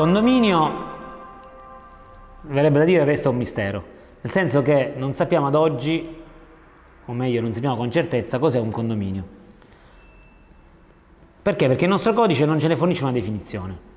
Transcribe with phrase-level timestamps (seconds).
[0.00, 0.72] condominio,
[2.42, 3.84] verrebbe da dire, resta un mistero,
[4.22, 6.16] nel senso che non sappiamo ad oggi,
[7.04, 9.24] o meglio non sappiamo con certezza, cos'è un condominio.
[11.42, 11.66] Perché?
[11.66, 13.88] Perché il nostro codice non ce ne fornisce una definizione.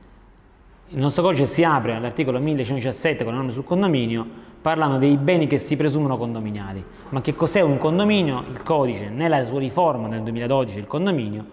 [0.89, 4.27] Il nostro codice si apre all'articolo 1117 con le norme sul condominio,
[4.61, 6.83] parlando dei beni che si presumono condominiali.
[7.09, 8.43] Ma che cos'è un condominio?
[8.49, 11.45] Il codice, nella sua riforma nel 2012 del condominio,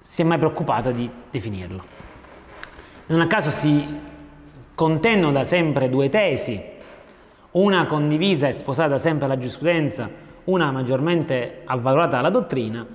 [0.00, 2.03] si è mai preoccupato di definirlo.
[3.06, 3.86] Non a caso si
[4.74, 6.58] contendono da sempre due tesi,
[7.52, 10.08] una condivisa e sposata sempre alla giurisprudenza,
[10.44, 12.86] una maggiormente avvalorata dalla dottrina,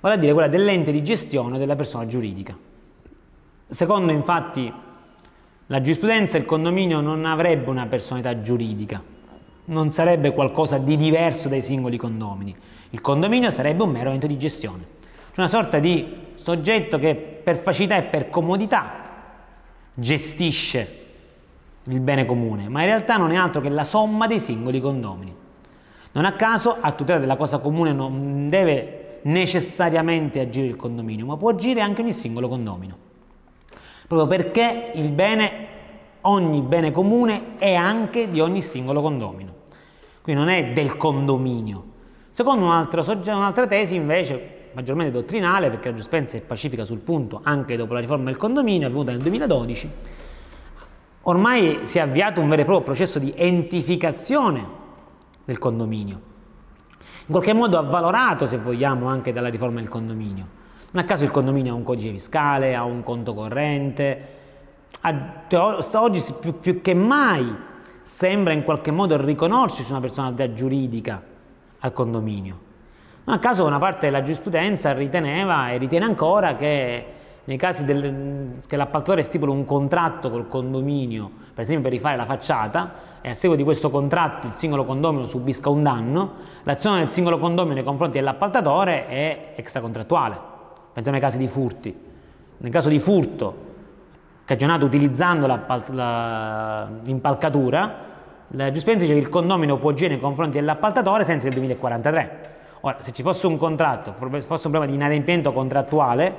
[0.00, 2.56] vale a dire quella dell'ente di gestione della persona giuridica.
[3.68, 4.72] Secondo infatti
[5.66, 9.02] la giurisprudenza il condominio non avrebbe una personalità giuridica,
[9.66, 12.56] non sarebbe qualcosa di diverso dai singoli condomini.
[12.90, 14.86] Il condominio sarebbe un mero ente di gestione,
[15.36, 19.02] una sorta di soggetto che per facilità e per comodità
[19.94, 21.02] gestisce
[21.84, 25.34] il bene comune, ma in realtà non è altro che la somma dei singoli condomini.
[26.12, 31.36] Non a caso, a tutela della cosa comune non deve necessariamente agire il condominio, ma
[31.36, 33.04] può agire anche ogni singolo condomino
[34.06, 35.66] proprio perché il bene,
[36.22, 39.52] ogni bene comune è anche di ogni singolo condomino.
[40.22, 41.92] Quindi non è del condominio.
[42.30, 47.94] Secondo un'altra tesi invece, maggiormente dottrinale, perché la giustizia è pacifica sul punto anche dopo
[47.94, 49.90] la riforma del condominio avvenuta nel 2012,
[51.22, 54.66] ormai si è avviato un vero e proprio processo di entificazione
[55.44, 56.32] del condominio.
[57.26, 60.46] In qualche modo avvalorato, se vogliamo, anche dalla riforma del condominio.
[60.90, 64.28] Non a caso il condominio ha un codice fiscale, ha un conto corrente,
[65.94, 67.52] oggi più, più che mai
[68.02, 71.22] sembra in qualche modo riconoscersi una personalità giuridica
[71.78, 72.72] al condominio.
[73.26, 77.06] Non a caso una parte della giurisprudenza riteneva e ritiene ancora che
[77.44, 82.26] nei casi del, che l'appaltatore stipula un contratto col condominio, per esempio per rifare la
[82.26, 86.32] facciata, e a seguito di questo contratto il singolo condomino subisca un danno,
[86.64, 90.38] l'azione del singolo condomino nei confronti dell'appaltatore è extracontrattuale.
[90.92, 91.98] Pensiamo ai casi di furti.
[92.58, 93.72] Nel caso di furto
[94.44, 95.46] cagionato utilizzando
[97.02, 97.94] l'impalcatura,
[98.48, 102.52] la giustizia dice che il condomino può agire nei confronti dell'appaltatore senza il 2043.
[102.86, 106.36] Ora, se ci fosse un contratto, se fosse un problema di inadempimento contrattuale,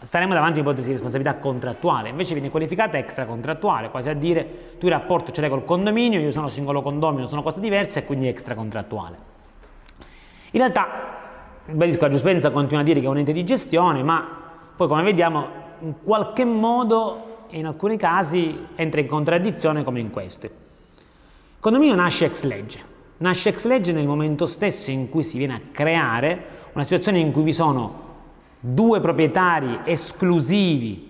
[0.00, 4.86] staremmo davanti a un'ipotesi di responsabilità contrattuale, invece viene qualificata extracontrattuale, quasi a dire tu
[4.86, 8.26] il rapporto ce l'hai col condominio, io sono singolo condomino, sono cose diverse e quindi
[8.26, 9.18] extracontrattuale.
[10.52, 10.86] In realtà
[11.66, 14.26] ribadisco, la giustizia continua a dire che è un ente di gestione, ma
[14.74, 15.46] poi come vediamo
[15.80, 20.46] in qualche modo in alcuni casi entra in contraddizione come in questo.
[20.46, 20.52] Il
[21.60, 25.60] condominio nasce ex legge, nasce ex legge nel momento stesso in cui si viene a
[25.70, 28.06] creare una situazione in cui vi sono
[28.60, 31.06] due proprietari esclusivi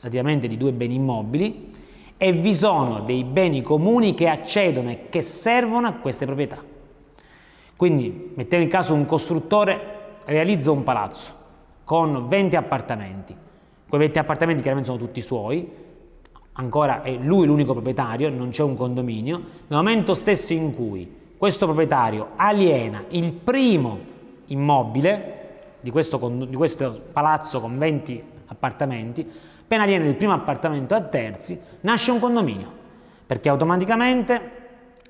[0.00, 1.70] relativamente di due beni immobili
[2.16, 6.62] e vi sono dei beni comuni che accedono e che servono a queste proprietà.
[7.76, 11.40] Quindi mettiamo in caso un costruttore realizza un palazzo
[11.84, 13.34] con 20 appartamenti.
[13.88, 15.68] Quei 20 appartamenti chiaramente sono tutti suoi,
[16.52, 19.36] ancora è lui l'unico proprietario, non c'è un condominio.
[19.38, 23.98] Nel momento stesso in cui questo proprietario aliena il primo
[24.46, 25.40] immobile
[25.80, 26.18] di questo,
[26.48, 29.28] di questo palazzo con 20 appartamenti,
[29.60, 32.70] appena aliena il primo appartamento a terzi, nasce un condominio,
[33.26, 34.60] perché automaticamente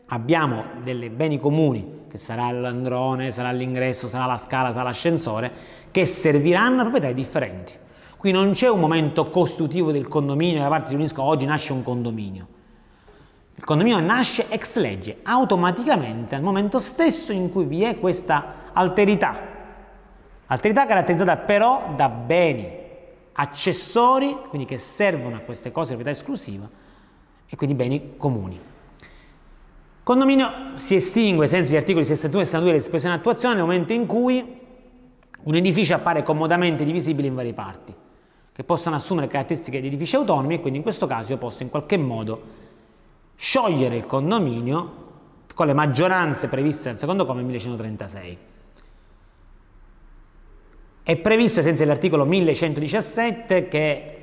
[0.07, 5.51] abbiamo dei beni comuni che sarà l'androne, sarà l'ingresso, sarà la scala, sarà l'ascensore,
[5.91, 7.73] che serviranno a proprietà differenti.
[8.23, 11.83] Qui non c'è un momento costitutivo del condominio, la parte si uniscono, oggi nasce un
[11.83, 12.47] condominio.
[13.57, 19.37] Il condominio nasce ex legge, automaticamente al momento stesso in cui vi è questa alterità.
[20.47, 22.69] Alterità caratterizzata però da beni
[23.33, 26.71] accessori, quindi che servono a queste cose di proprietà esclusiva,
[27.45, 28.57] e quindi beni comuni.
[30.05, 34.61] Condominio si estingue senza gli articoli 61 e 62 dell'espressione attuazione nel momento in cui
[35.43, 37.93] un edificio appare comodamente divisibile in varie parti,
[38.53, 41.71] che possono assumere caratteristiche di edifici autonomi e quindi in questo caso io posso in
[41.71, 42.43] qualche modo
[43.37, 45.01] sciogliere il condominio
[45.55, 48.39] con le maggioranze previste dal secondo comma 1136.
[51.03, 54.17] È previsto ai sensi dell'articolo 1117 che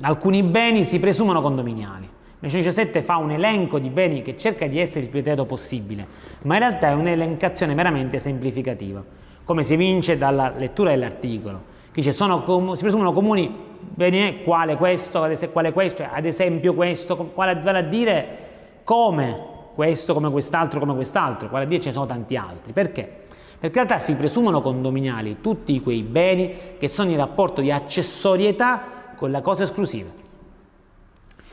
[0.00, 2.08] alcuni beni si presumono condominiali.
[2.44, 6.06] 1917 fa un elenco di beni che cerca di essere il più dettagliato possibile,
[6.42, 9.02] ma in realtà è un'elencazione meramente semplificativa,
[9.44, 15.72] come si evince dalla lettura dell'articolo, dice sono, si presumono comuni beni quale questo, quale
[15.72, 18.38] questo, cioè ad esempio questo, quale vale a dire
[18.84, 22.72] come questo, come quest'altro, come quest'altro, quale a dire ce ne sono tanti altri.
[22.72, 23.22] Perché?
[23.58, 28.82] Perché in realtà si presumono condominiali tutti quei beni che sono in rapporto di accessorietà
[29.16, 30.10] con la cosa esclusiva.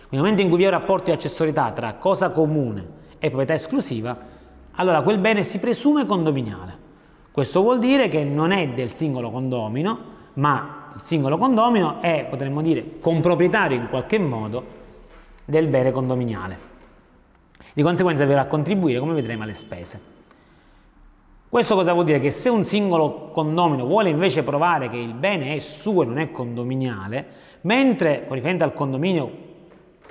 [0.10, 3.54] Nel momento in cui vi è un rapporto di accessorietà tra cosa comune e proprietà
[3.54, 4.18] esclusiva,
[4.74, 6.80] allora quel bene si presume condominiale.
[7.32, 10.00] Questo vuol dire che non è del singolo condomino,
[10.34, 14.80] ma il singolo condomino è, potremmo dire, comproprietario in qualche modo
[15.46, 16.70] del bene condominiale.
[17.74, 20.10] Di conseguenza verrà a contribuire, come vedremo, alle spese.
[21.48, 22.20] Questo cosa vuol dire?
[22.20, 26.18] Che se un singolo condomino vuole invece provare che il bene è suo e non
[26.18, 27.26] è condominiale,
[27.62, 29.50] mentre con riferimento al condominio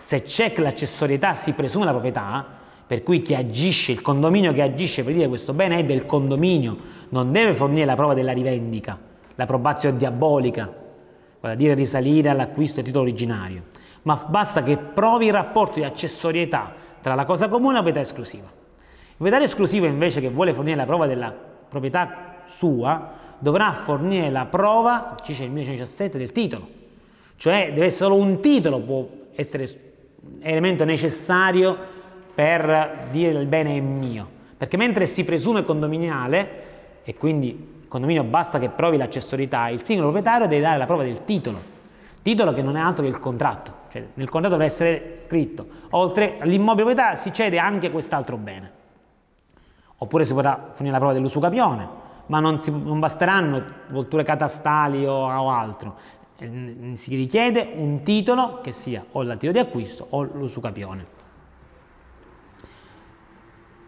[0.01, 2.47] se c'è l'accessorietà si presume la proprietà,
[2.87, 6.77] per cui chi agisce, il condominio che agisce per dire questo bene è del condominio,
[7.11, 8.99] non deve fornire la prova della rivendica,
[9.41, 10.71] la probazione diabolica,
[11.41, 13.63] vale a dire risalire all'acquisto del titolo originario,
[14.03, 18.07] ma basta che provi il rapporto di accessorietà tra la cosa comune e la proprietà
[18.07, 18.45] esclusiva.
[18.45, 24.45] Il proprietario esclusivo invece che vuole fornire la prova della proprietà sua dovrà fornire la
[24.45, 26.69] prova, dice il 1917, del titolo,
[27.37, 29.67] cioè deve essere solo un titolo può essere
[30.41, 31.75] elemento necessario
[32.35, 34.29] per dire il bene è mio,
[34.59, 36.69] perché mentre si presume condominiale
[37.03, 41.25] e quindi condominio basta che provi l'accessorità, il singolo proprietario deve dare la prova del
[41.25, 41.61] titolo,
[42.23, 46.37] titolo che non è altro che il contratto, cioè nel contratto deve essere scritto, oltre
[46.39, 48.79] all'immobile proprietà si cede anche quest'altro bene.
[49.99, 51.89] Oppure si potrà fornire la prova dell'usucapione,
[52.27, 55.97] ma non, si, non basteranno volture catastali o, o altro,
[56.39, 61.19] eh, si richiede un titolo che sia o il titolo di acquisto o l'usucapione.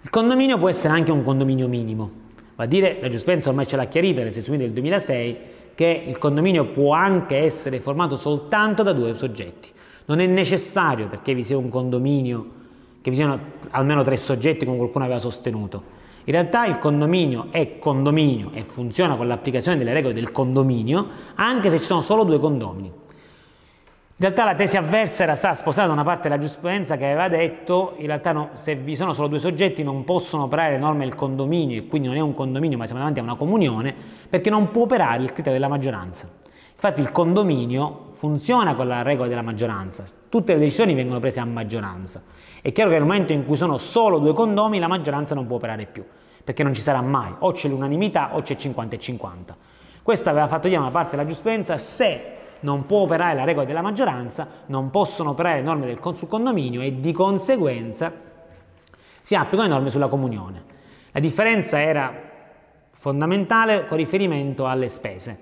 [0.00, 2.21] Il condominio può essere anche un condominio minimo,
[2.62, 5.37] va a dire, la giustizia ormai ce l'ha chiarita nel senso del 2006,
[5.75, 9.70] che il condominio può anche essere formato soltanto da due soggetti.
[10.05, 12.61] Non è necessario perché vi sia un condominio
[13.00, 13.38] che vi siano
[13.70, 16.00] almeno tre soggetti come qualcuno aveva sostenuto.
[16.25, 21.69] In realtà il condominio è condominio e funziona con l'applicazione delle regole del condominio anche
[21.69, 22.93] se ci sono solo due condomini.
[24.22, 27.26] In realtà la tesi avversa era stata sposata da una parte della giurisprudenza che aveva
[27.26, 31.02] detto in realtà no, se vi sono solo due soggetti non possono operare le norme
[31.02, 33.92] del condominio e quindi non è un condominio ma siamo davanti a una comunione
[34.28, 36.28] perché non può operare il criterio della maggioranza.
[36.72, 41.44] Infatti il condominio funziona con la regola della maggioranza, tutte le decisioni vengono prese a
[41.44, 42.22] maggioranza.
[42.62, 45.56] È chiaro che nel momento in cui sono solo due condomi la maggioranza non può
[45.56, 46.04] operare più,
[46.44, 49.56] perché non ci sarà mai, o c'è l'unanimità o c'è 50 e 50.
[50.00, 53.82] Questo aveva fatto dire una parte della giurisprudenza, se non può operare la regola della
[53.82, 58.12] maggioranza, non possono operare le norme del sul condominio e di conseguenza
[59.20, 60.62] si applicano le norme sulla comunione.
[61.12, 62.12] La differenza era
[62.91, 65.37] fondamentale con riferimento alle spese.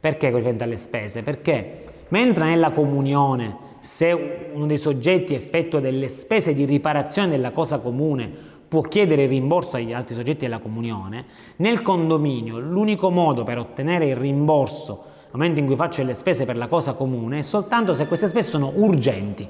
[0.00, 1.22] Perché con riferimento alle spese?
[1.22, 7.80] Perché mentre nella comunione se uno dei soggetti effettua delle spese di riparazione della cosa
[7.80, 11.24] comune può chiedere il rimborso agli altri soggetti della comunione,
[11.56, 16.44] nel condominio l'unico modo per ottenere il rimborso nel momento in cui faccio le spese
[16.44, 19.48] per la cosa comune è soltanto se queste spese sono urgenti.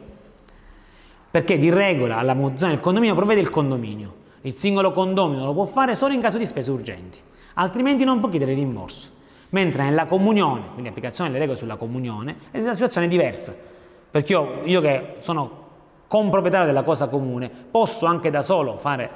[1.31, 4.15] Perché di regola alla mozione del condominio provvede il condominio.
[4.43, 7.19] Il singolo condomino lo può fare solo in caso di spese urgenti,
[7.55, 9.09] altrimenti non può chiedere rimborso.
[9.51, 13.69] Mentre nella comunione, quindi applicazione delle regole sulla comunione, la situazione è diversa
[14.11, 15.59] perché io, io che sono
[16.09, 19.11] comproprietario della cosa comune, posso anche da solo fare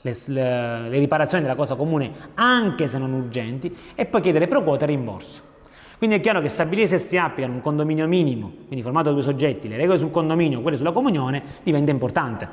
[0.00, 4.62] le, le, le, riparazioni della cosa comune anche se non urgenti e poi chiedere pro
[4.62, 5.50] quota rimborso.
[6.02, 9.22] Quindi è chiaro che stabilire se si applicano un condominio minimo, quindi formato da due
[9.22, 12.48] soggetti, le regole sul condominio, quelle sulla comunione, diventa importante.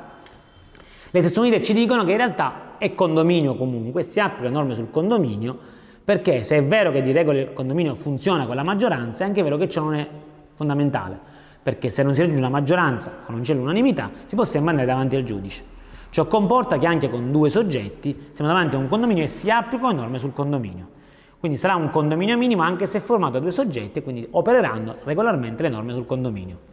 [1.10, 4.92] Le sezioni unite ci dicono che in realtà è condominio comunque, si applicano norme sul
[4.92, 5.58] condominio,
[6.04, 9.42] perché se è vero che di regole il condominio funziona con la maggioranza, è anche
[9.42, 10.08] vero che ciò non è
[10.54, 11.18] fondamentale
[11.60, 14.86] perché se non si raggiunge una maggioranza o non c'è l'unanimità, si può sempre andare
[14.86, 15.64] davanti al giudice.
[16.10, 19.92] Ciò comporta che anche con due soggetti siamo davanti a un condominio e si applicano
[19.92, 20.98] norme sul condominio.
[21.40, 25.62] Quindi sarà un condominio minimo anche se formato da due soggetti e quindi opereranno regolarmente
[25.62, 26.68] le norme sul condominio.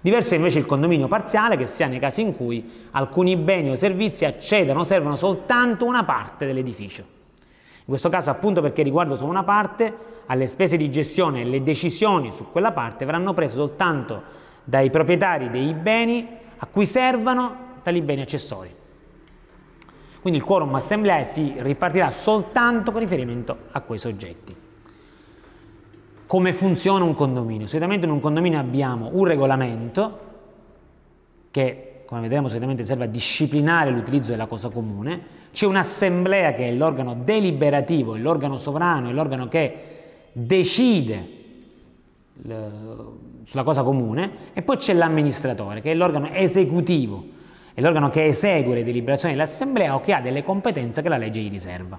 [0.00, 3.70] Diverso è invece il condominio parziale che si ha nei casi in cui alcuni beni
[3.70, 7.02] o servizi accedono o servono soltanto una parte dell'edificio.
[7.02, 9.94] In questo caso appunto perché riguarda solo una parte
[10.26, 14.22] alle spese di gestione e le decisioni su quella parte verranno prese soltanto
[14.64, 16.26] dai proprietari dei beni
[16.56, 18.78] a cui servano tali beni accessori.
[20.20, 24.54] Quindi il quorum assembleare si ripartirà soltanto con riferimento a quei soggetti.
[26.26, 27.66] Come funziona un condominio?
[27.66, 30.18] Solitamente in un condominio abbiamo un regolamento
[31.50, 36.72] che, come vedremo, solitamente serve a disciplinare l'utilizzo della cosa comune, c'è un'assemblea che è
[36.72, 39.88] l'organo deliberativo, l'organo sovrano, è l'organo che
[40.32, 41.38] decide
[43.44, 47.24] sulla cosa comune e poi c'è l'amministratore che è l'organo esecutivo,
[47.72, 51.40] è l'organo che esegue le deliberazioni dell'assemblea o che ha delle competenze che la legge
[51.40, 51.98] gli riserva.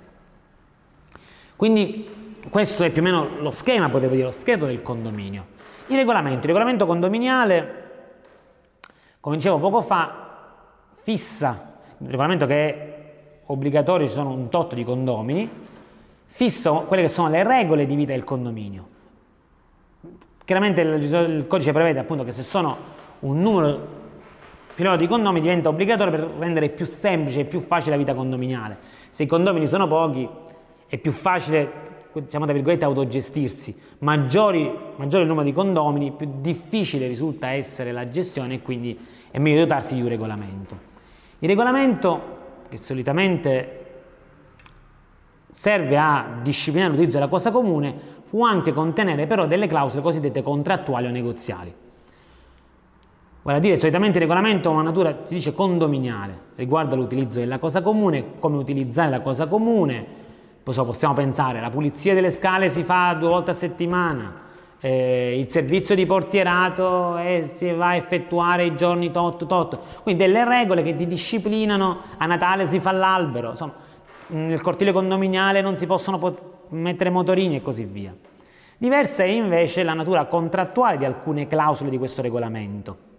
[1.55, 5.45] Quindi questo è più o meno lo schema, potevo dire, lo scheletro del condominio.
[5.87, 7.89] Il regolamento, il regolamento condominiale,
[9.19, 10.29] come dicevo poco fa,
[11.01, 13.01] fissa, il regolamento che è
[13.45, 15.49] obbligatorio, ci sono un tot di condomini,
[16.25, 18.87] fissa quelle che sono le regole di vita del condominio.
[20.43, 22.77] Chiaramente il, il codice prevede appunto che se sono
[23.19, 24.00] un numero
[24.73, 28.77] più di condomini diventa obbligatorio per rendere più semplice e più facile la vita condominiale.
[29.09, 30.27] Se i condomini sono pochi
[30.87, 37.07] è più facile diciamo tra virgolette autogestirsi, maggiori, maggiore il numero di condomini, più difficile
[37.07, 38.97] risulta essere la gestione e quindi
[39.31, 40.77] è meglio dotarsi di un regolamento.
[41.39, 43.77] Il regolamento, che solitamente
[45.51, 47.93] serve a disciplinare l'utilizzo della cosa comune,
[48.29, 51.73] può anche contenere però delle clausole cosiddette contrattuali o negoziali.
[53.43, 57.57] Vale a dire, solitamente il regolamento ha una natura, si dice, condominiale, riguarda l'utilizzo della
[57.57, 60.05] cosa comune, come utilizzare la cosa comune,
[60.62, 64.31] possiamo pensare, la pulizia delle scale si fa due volte a settimana,
[64.79, 70.24] eh, il servizio di portierato eh, si va a effettuare i giorni tot tot, quindi
[70.24, 73.74] delle regole che ti disciplinano, a Natale si fa l'albero, insomma,
[74.27, 78.15] nel cortile condominiale non si possono pot mettere motorini e così via.
[78.77, 83.10] Diversa è invece la natura contrattuale di alcune clausole di questo regolamento.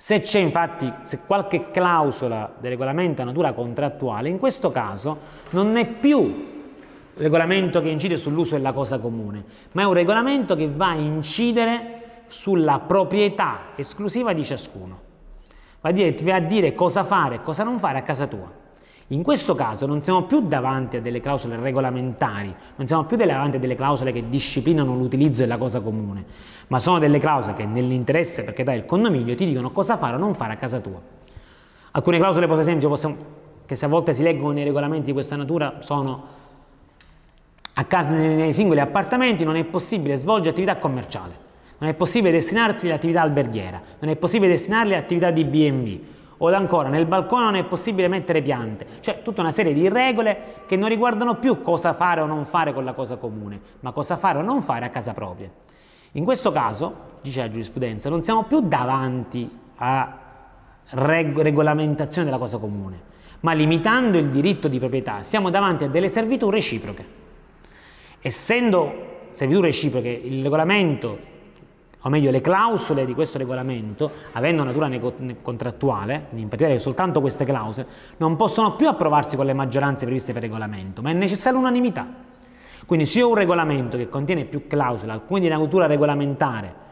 [0.00, 5.18] Se c'è infatti se qualche clausola del regolamento ha natura contrattuale, in questo caso
[5.50, 6.70] non è più
[7.14, 12.22] regolamento che incide sull'uso della cosa comune, ma è un regolamento che va a incidere
[12.28, 15.00] sulla proprietà esclusiva di ciascuno.
[15.80, 18.28] Va a dire, ti va a dire cosa fare e cosa non fare a casa
[18.28, 18.48] tua.
[19.10, 23.56] In questo caso non siamo più davanti a delle clausole regolamentari, non siamo più davanti
[23.56, 26.24] a delle clausole che disciplinano l'utilizzo della cosa comune,
[26.66, 30.18] ma sono delle clausole che nell'interesse per carità del condominio ti dicono cosa fare o
[30.18, 31.00] non fare a casa tua.
[31.92, 33.16] Alcune clausole, per esempio, possiamo,
[33.64, 36.26] che se a volte si leggono nei regolamenti di questa natura, sono
[37.72, 41.32] a casa nei, nei singoli appartamenti non è possibile svolgere attività commerciale,
[41.78, 46.00] non è possibile destinarsi all'attività alberghiera, non è possibile destinarli all'attività di B&B,
[46.38, 50.62] o ancora nel balcone non è possibile mettere piante, cioè tutta una serie di regole
[50.66, 54.16] che non riguardano più cosa fare o non fare con la cosa comune, ma cosa
[54.16, 55.50] fare o non fare a casa propria.
[56.12, 60.18] In questo caso, dice la giurisprudenza, non siamo più davanti a
[60.90, 63.00] reg regolamentazione della cosa comune,
[63.40, 67.16] ma limitando il diritto di proprietà siamo davanti a delle servitù reciproche.
[68.20, 71.36] Essendo servitù reciproche, il regolamento
[72.02, 74.88] o meglio le clausole di questo regolamento, avendo natura
[75.42, 77.86] contrattuale, in particolare soltanto queste clausole,
[78.18, 82.06] non possono più approvarsi con le maggioranze previste per regolamento, ma è necessaria l'unanimità.
[82.86, 86.86] Quindi se ho un regolamento che contiene più clausole, alcune di natura regolamentare,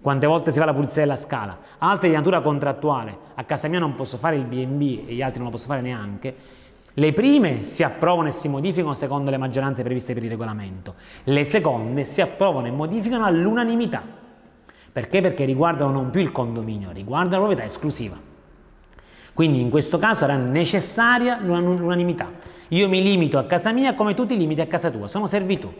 [0.00, 3.78] quante volte si fa la pulizia della scala, altre di natura contrattuale, a casa mia
[3.78, 6.34] non posso fare il B&B e gli altri non lo posso fare neanche,
[6.94, 10.94] le prime si approvano e si modificano secondo le maggioranze previste per il regolamento,
[11.24, 14.19] le seconde si approvano e modificano all'unanimità.
[14.92, 15.20] Perché?
[15.20, 18.18] Perché riguardano non più il condominio, riguardano la proprietà esclusiva.
[19.32, 22.30] Quindi in questo caso sarà necessaria l'unanimità.
[22.68, 25.72] Io mi limito a casa mia come tu ti limiti a casa tua, sono servitù.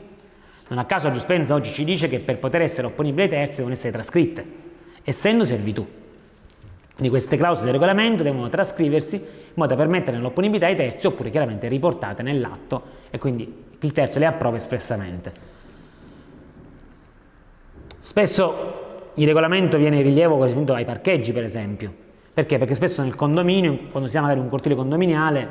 [0.69, 3.57] Non a caso la giustizia oggi ci dice che per poter essere opponibili ai terzi
[3.57, 4.47] devono essere trascritte,
[5.02, 5.87] essendo servitù.
[6.95, 11.31] Quindi queste clausole del regolamento devono trascriversi in modo da permettere l'opponibilità ai terzi oppure
[11.31, 15.33] chiaramente riportate nell'atto e quindi il terzo le approva espressamente.
[17.99, 18.80] Spesso
[19.21, 21.93] il regolamento viene in rilievo esempio, ai parcheggi, per esempio.
[22.33, 22.57] Perché?
[22.57, 25.49] Perché spesso nel condominio, quando si ha magari un cortile condominiale,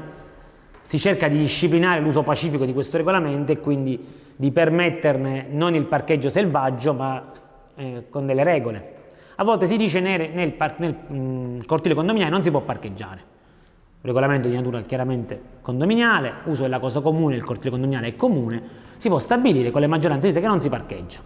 [0.82, 4.04] si cerca di disciplinare l'uso pacifico di questo regolamento e quindi
[4.36, 7.32] di permetterne non il parcheggio selvaggio, ma
[7.76, 8.94] eh, con delle regole.
[9.36, 13.38] A volte si dice nel, nel, nel mh, mm, cortile condominiale non si può parcheggiare.
[14.02, 18.62] Regolamento di natura chiaramente condominiale, uso della cosa comune, il cortile condominiale è comune,
[18.98, 21.20] si può stabilire con le maggioranze che non si parcheggia.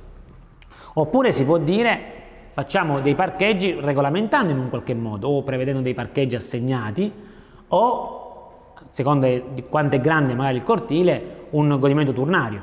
[0.95, 2.22] Oppure si può dire
[2.53, 7.11] facciamo dei parcheggi regolamentando in un qualche modo o prevedendo dei parcheggi assegnati
[7.69, 12.61] o secondo di quanto è grande magari il cortile un godimento turnario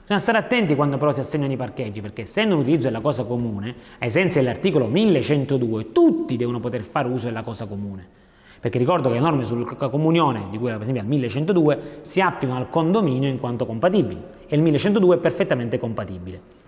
[0.00, 3.24] bisogna stare attenti quando però si assegnano i parcheggi perché essendo un utilizzo della cosa
[3.24, 8.20] comune ai sensi dell'articolo 1102 tutti devono poter fare uso della cosa comune
[8.62, 12.60] perché ricordo che le norme sulla comunione, di cui per esempio al 1102, si applicano
[12.60, 16.61] al condominio in quanto compatibili e il 1102 è perfettamente compatibile.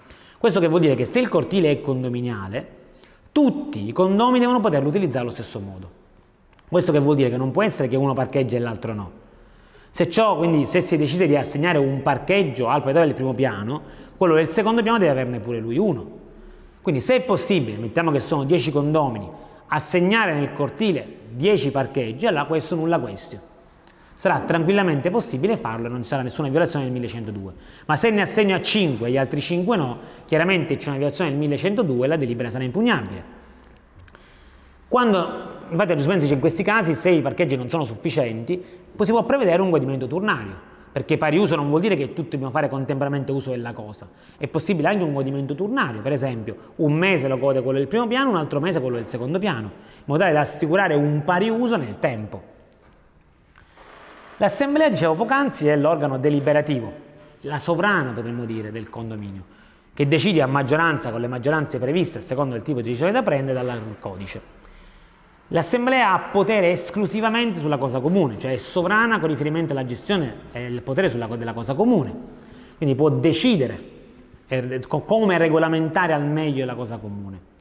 [0.44, 2.66] Questo che vuol dire che se il cortile è condominiale,
[3.32, 5.88] tutti i condomini devono poterlo utilizzare allo stesso modo.
[6.68, 9.10] Questo che vuol dire che non può essere che uno parcheggia e l'altro no.
[9.88, 13.80] Se ciò, quindi se si decide di assegnare un parcheggio al proprietario del primo piano,
[14.18, 16.06] quello del secondo piano deve averne pure lui uno.
[16.82, 19.26] Quindi se è possibile, mettiamo che sono 10 condomini,
[19.68, 23.53] assegnare nel cortile 10 parcheggi, allora questo nulla questio.
[24.14, 27.52] Sarà tranquillamente possibile farlo e non ci sarà nessuna violazione del 1102.
[27.87, 31.30] Ma se ne assegno a 5 e gli altri 5 no, chiaramente c'è una violazione
[31.30, 33.42] del 1102 e la delibera sarà impugnabile.
[34.88, 35.26] Quando,
[35.71, 38.62] infatti a giustamente dice in questi casi, se i parcheggi non sono sufficienti,
[38.94, 40.54] poi si può prevedere un godimento turnario,
[40.92, 44.47] perché pari uso non vuol dire che tutti dobbiamo fare contemporaneamente uso della cosa, è
[44.47, 48.30] possibile anche un godimento turnario, per esempio un mese lo gode quello del primo piano,
[48.30, 49.62] un altro mese quello del secondo piano,
[49.97, 52.53] in modo tale da assicurare un pari uso nel tempo.
[54.38, 56.92] L'assemblea, dicevo poc'anzi, è l'organo deliberativo,
[57.42, 59.44] la sovrana potremmo dire del condominio,
[59.94, 63.62] che decide a maggioranza con le maggioranze previste secondo il tipo di decisione da prendere
[63.62, 64.62] dal codice.
[65.48, 70.64] L'assemblea ha potere esclusivamente sulla cosa comune, cioè è sovrana con riferimento alla gestione e
[70.64, 72.12] il potere sulla, della cosa comune,
[72.76, 73.92] quindi può decidere
[74.88, 77.52] come regolamentare al meglio la cosa comune.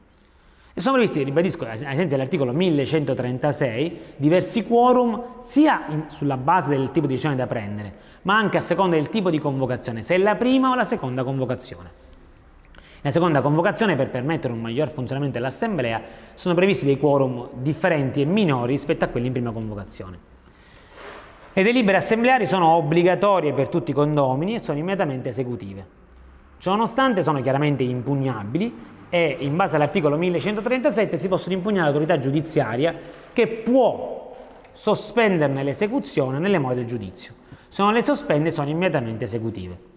[0.76, 6.90] E sono previsti, ribadisco, ai sensi dell'articolo 1136, diversi quorum sia in, sulla base del
[6.90, 10.18] tipo di decisione da prendere, ma anche a seconda del tipo di convocazione, se è
[10.18, 12.02] la prima o la seconda convocazione.
[13.02, 16.02] La seconda convocazione, per permettere un miglior funzionamento dell'Assemblea,
[16.34, 20.18] sono previsti dei quorum differenti e minori rispetto a quelli in prima convocazione.
[21.52, 25.86] Le delibere assembleari sono obbligatorie per tutti i condomini e sono immediatamente esecutive.
[26.58, 32.94] Ciononostante sono chiaramente impugnabili e in base all'articolo 1137 si possono impugnare all'autorità giudiziaria
[33.32, 34.36] che può
[34.72, 37.34] sospenderne l'esecuzione nelle more del giudizio.
[37.68, 39.92] Se non le sospende sono immediatamente esecutive.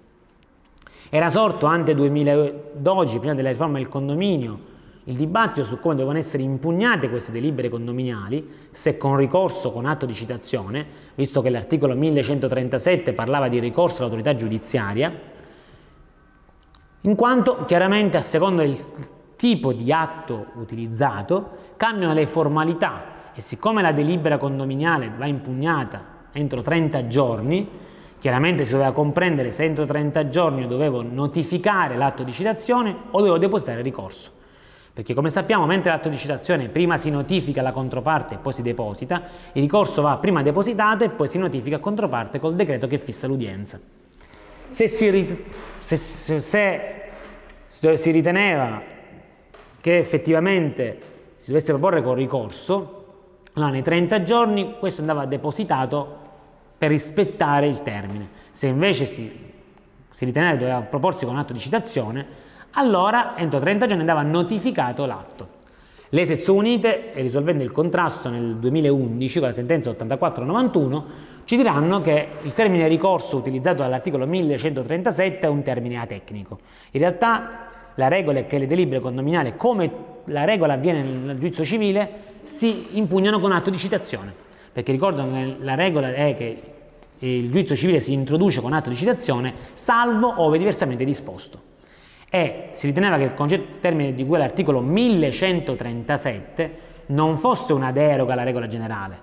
[1.10, 6.44] Era sorto ante 2012, prima della riforma del condominio, il dibattito su come devono essere
[6.44, 10.86] impugnate queste delibere condominiali, se con ricorso o con atto di citazione,
[11.16, 15.10] visto che l'articolo 1137 parlava di ricorso all'autorità giudiziaria,
[17.08, 18.78] in quanto chiaramente a seconda del
[19.38, 26.62] tipo di atto utilizzato cambiano le formalità e siccome la delibera condominiale va impugnata entro
[26.62, 27.70] 30 giorni,
[28.20, 33.38] chiaramente si doveva comprendere se entro 30 giorni dovevo notificare l'atto di citazione o dovevo
[33.38, 34.32] depositare ricorso.
[34.92, 38.64] Perché come sappiamo, mentre l'atto di citazione prima si notifica alla controparte e poi si
[38.64, 39.22] deposita,
[39.54, 43.28] il ricorso va prima depositato e poi si notifica a controparte col decreto che fissa
[43.28, 43.80] l'udienza.
[44.70, 45.46] Se, se,
[45.96, 46.97] se
[47.96, 48.82] si riteneva
[49.80, 51.02] che effettivamente
[51.38, 53.06] si dovesse proporre con ricorso,
[53.54, 56.26] allora nei 30 giorni questo andava depositato
[56.78, 58.30] per rispettare il termine.
[58.52, 59.32] Se invece si,
[60.10, 62.26] si riteneva che doveva proporsi con atto di citazione,
[62.72, 65.56] allora entro 30 giorni andava notificato l'atto.
[66.10, 71.06] Le sezioni unite, risolvendo il contrasto nel 2011 con la sentenza 8491,
[71.44, 76.60] ci diranno che il termine ricorso utilizzato dall'articolo 1137 è un termine atecnico.
[76.92, 79.92] In realtà la regola è che le delibere condominiali, come
[80.26, 82.10] la regola avviene nel giudizio civile,
[82.44, 84.34] si impugnano con atto di citazione.
[84.72, 86.62] Perché ricordo che la regola è che
[87.20, 91.76] il giudizio civile si introduce con atto di citazione, salvo ove diversamente disposto.
[92.38, 98.34] E si riteneva che il concetto termine di cui all'articolo 1137 non fosse una deroga
[98.34, 99.18] alla regola generale,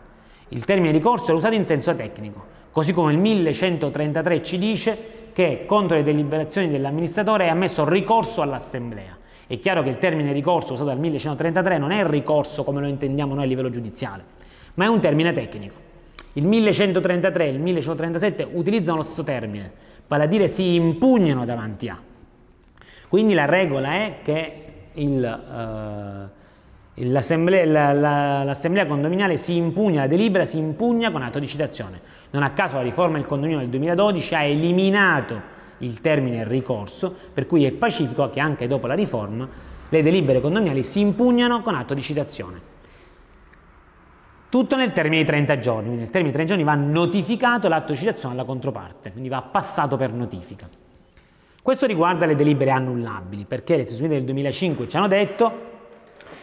[0.48, 4.98] il termine ricorso era usato in senso tecnico, così come il 1133 ci dice
[5.32, 9.16] che contro le deliberazioni dell'amministratore è ammesso ricorso all'assemblea.
[9.46, 13.32] È chiaro che il termine ricorso usato dal 1133 non è ricorso come lo intendiamo
[13.34, 14.24] noi a livello giudiziale,
[14.74, 15.74] ma è un termine tecnico.
[16.32, 19.70] Il 1133 e il 1137 utilizzano lo stesso termine,
[20.08, 22.12] vale a dire si impugnano davanti a.
[23.14, 26.28] Quindi la regola è che uh,
[26.94, 32.00] L'assemblea, la, la, l'assemblea, condominiale si impugna, la delibera si impugna con atto di citazione.
[32.30, 35.40] Non a caso la riforma del condominio del 2012 ha eliminato
[35.78, 39.48] il termine ricorso, per cui è pacifico che anche dopo la riforma
[39.88, 42.60] le delibere condominiali si impugnano con atto di citazione.
[44.48, 47.98] Tutto nel termine di 30 giorni, nel termine di 30 giorni va notificato l'atto di
[47.98, 50.82] citazione alla controparte, quindi va passato per notifica.
[51.64, 55.52] Questo riguarda le delibere annullabili, perché le sezioni del 2005 ci hanno detto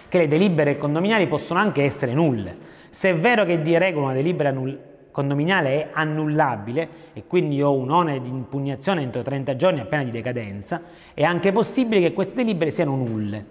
[0.07, 2.57] che le delibere condominiali possono anche essere nulle.
[2.89, 4.51] Se è vero che di regola una delibera
[5.11, 10.09] condominiale è annullabile e quindi ho un onere di impugnazione entro 30 giorni appena di
[10.09, 10.81] decadenza,
[11.13, 13.45] è anche possibile che queste delibere siano nulle.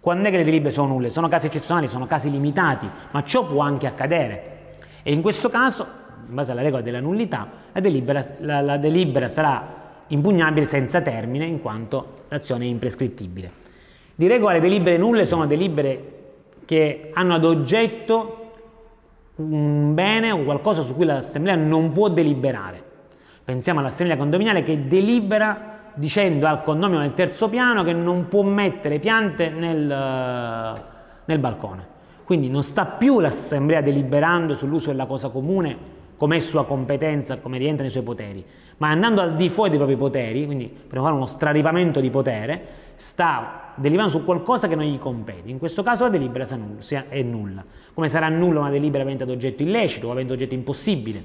[0.00, 1.10] Quando è che le delibere sono nulle?
[1.10, 4.76] Sono casi eccezionali, sono casi limitati, ma ciò può anche accadere.
[5.02, 5.86] E in questo caso,
[6.26, 11.44] in base alla regola della nullità, la delibera, la, la delibera sarà impugnabile senza termine
[11.44, 13.62] in quanto l'azione è imprescrittibile.
[14.14, 16.12] Di regola le delibere nulle sono delibere
[16.64, 18.40] che hanno ad oggetto
[19.36, 22.82] un bene o qualcosa su cui l'assemblea non può deliberare.
[23.44, 28.98] Pensiamo all'assemblea condominiale che delibera dicendo al condomino del terzo piano che non può mettere
[28.98, 30.72] piante nel,
[31.24, 31.92] nel balcone.
[32.24, 37.58] Quindi non sta più l'assemblea deliberando sull'uso della cosa comune come è sua competenza, come
[37.58, 38.44] rientra nei suoi poteri,
[38.78, 42.66] ma andando al di fuori dei propri poteri, quindi per fare uno straripamento di potere,
[42.96, 45.50] sta deliberando su qualcosa che non gli compete.
[45.50, 46.46] In questo caso la delibera
[47.08, 47.64] è nulla.
[47.92, 51.22] Come sarà nulla una delibera avente ad oggetto illecito o avente oggetto impossibile?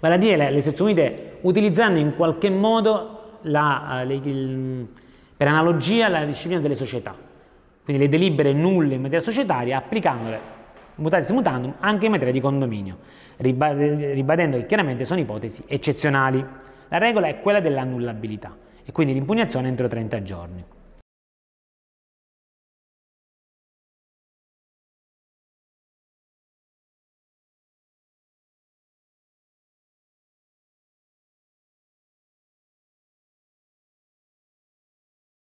[0.00, 4.86] Vale a dire, le, le sezioni unite utilizzeranno in qualche modo la, eh, le, il,
[5.36, 7.14] per analogia la disciplina delle società,
[7.84, 10.53] quindi le delibere nulle in materia societaria applicandole
[10.96, 12.98] mutatis mutandum anche in materia di condominio,
[13.36, 16.44] ribadendo che chiaramente sono ipotesi eccezionali.
[16.88, 20.64] La regola è quella dell'annullabilità e quindi l'impugnazione entro 30 giorni.